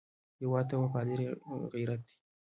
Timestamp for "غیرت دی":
1.73-2.13